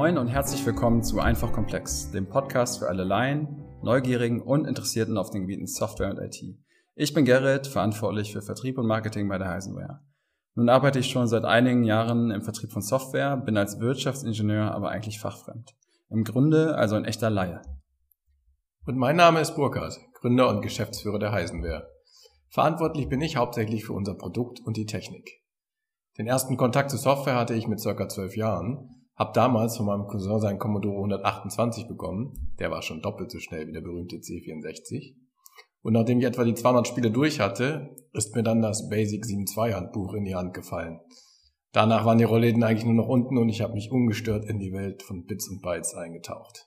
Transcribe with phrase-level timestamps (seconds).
[0.00, 5.18] Moin und herzlich willkommen zu Einfach Komplex, dem Podcast für alle Laien, Neugierigen und Interessierten
[5.18, 6.42] auf den Gebieten Software und IT.
[6.94, 10.00] Ich bin Gerrit, verantwortlich für Vertrieb und Marketing bei der Heisenware.
[10.54, 14.88] Nun arbeite ich schon seit einigen Jahren im Vertrieb von Software, bin als Wirtschaftsingenieur aber
[14.88, 15.74] eigentlich fachfremd.
[16.08, 17.60] Im Grunde also ein echter Laie.
[18.86, 21.90] Und mein Name ist Burkhard, Gründer und Geschäftsführer der Heisenware.
[22.48, 25.42] Verantwortlich bin ich hauptsächlich für unser Produkt und die Technik.
[26.16, 30.06] Den ersten Kontakt zu Software hatte ich mit circa zwölf Jahren, hab damals von meinem
[30.06, 35.14] Cousin seinen Commodore 128 bekommen, der war schon doppelt so schnell wie der berühmte C64.
[35.82, 39.74] Und nachdem ich etwa die 200 Spiele durch hatte, ist mir dann das Basic 7.2
[39.74, 41.00] Handbuch in die Hand gefallen.
[41.72, 44.72] Danach waren die Rollläden eigentlich nur noch unten und ich habe mich ungestört in die
[44.72, 46.66] Welt von Bits und Bytes eingetaucht.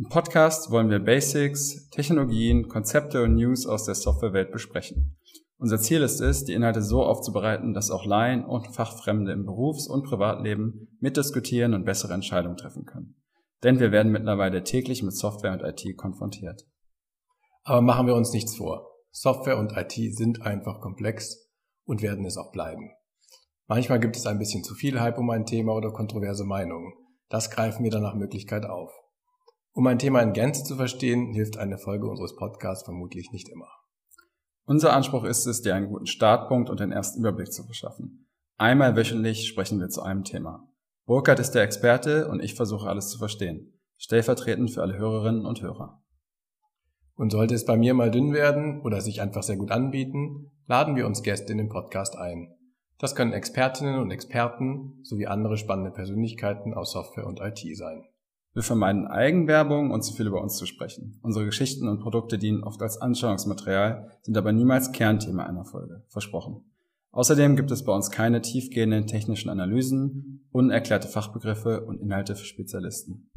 [0.00, 5.16] Im Podcast wollen wir Basics, Technologien, Konzepte und News aus der Softwarewelt besprechen.
[5.60, 9.88] Unser Ziel ist es, die Inhalte so aufzubereiten, dass auch Laien und Fachfremde im Berufs-
[9.88, 13.16] und Privatleben mitdiskutieren und bessere Entscheidungen treffen können.
[13.64, 16.62] Denn wir werden mittlerweile täglich mit Software und IT konfrontiert.
[17.64, 18.88] Aber machen wir uns nichts vor.
[19.10, 21.50] Software und IT sind einfach komplex
[21.84, 22.92] und werden es auch bleiben.
[23.66, 26.92] Manchmal gibt es ein bisschen zu viel Hype um ein Thema oder kontroverse Meinungen.
[27.28, 28.92] Das greifen wir dann nach Möglichkeit auf.
[29.72, 33.68] Um ein Thema in Gänze zu verstehen, hilft eine Folge unseres Podcasts vermutlich nicht immer.
[34.68, 38.28] Unser Anspruch ist es, dir einen guten Startpunkt und den ersten Überblick zu verschaffen.
[38.58, 40.68] Einmal wöchentlich sprechen wir zu einem Thema.
[41.06, 43.80] Burkhardt ist der Experte und ich versuche alles zu verstehen.
[43.96, 46.02] Stellvertretend für alle Hörerinnen und Hörer.
[47.14, 50.96] Und sollte es bei mir mal dünn werden oder sich einfach sehr gut anbieten, laden
[50.96, 52.54] wir uns Gäste in den Podcast ein.
[52.98, 58.04] Das können Expertinnen und Experten sowie andere spannende Persönlichkeiten aus Software und IT sein.
[58.54, 61.18] Wir vermeiden Eigenwerbung und zu viel über uns zu sprechen.
[61.22, 66.04] Unsere Geschichten und Produkte dienen oft als Anschauungsmaterial, sind aber niemals Kernthema einer Folge.
[66.08, 66.64] Versprochen.
[67.10, 73.30] Außerdem gibt es bei uns keine tiefgehenden technischen Analysen, unerklärte Fachbegriffe und Inhalte für Spezialisten.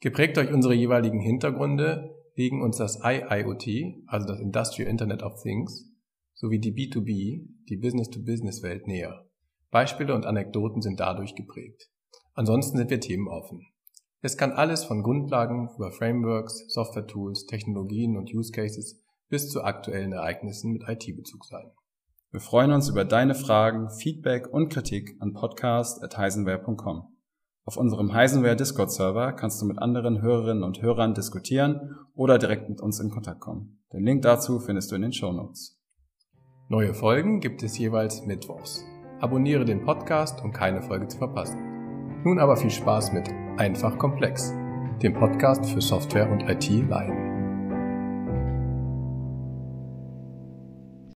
[0.00, 3.66] Geprägt durch unsere jeweiligen Hintergründe liegen uns das IIoT,
[4.06, 5.90] also das Industrial Internet of Things,
[6.34, 9.26] sowie die B2B, die Business-to-Business-Welt näher.
[9.70, 11.90] Beispiele und Anekdoten sind dadurch geprägt.
[12.34, 13.66] Ansonsten sind wir themenoffen.
[14.26, 20.12] Es kann alles von Grundlagen über Frameworks, Software-Tools, Technologien und Use Cases bis zu aktuellen
[20.12, 21.70] Ereignissen mit IT-Bezug sein.
[22.32, 27.04] Wir freuen uns über deine Fragen, Feedback und Kritik an podcast.heisenware.com.
[27.66, 32.68] Auf unserem Heisenware Discord Server kannst du mit anderen Hörerinnen und Hörern diskutieren oder direkt
[32.68, 33.80] mit uns in Kontakt kommen.
[33.92, 35.80] Den Link dazu findest du in den Show Notes.
[36.68, 38.84] Neue Folgen gibt es jeweils mittwochs.
[39.20, 41.65] Abonniere den Podcast, um keine Folge zu verpassen.
[42.26, 44.52] Nun aber viel Spaß mit Einfach komplex,
[45.00, 47.25] dem Podcast für Software und IT-Laien.